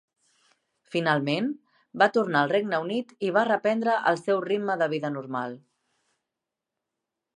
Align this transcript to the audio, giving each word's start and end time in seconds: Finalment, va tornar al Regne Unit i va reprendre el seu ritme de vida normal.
Finalment, 0.93 1.49
va 2.01 2.07
tornar 2.15 2.41
al 2.41 2.49
Regne 2.53 2.79
Unit 2.85 3.13
i 3.27 3.31
va 3.35 3.45
reprendre 3.51 3.99
el 4.13 4.19
seu 4.23 4.41
ritme 4.47 4.79
de 4.83 4.89
vida 4.95 5.13
normal. 5.19 5.55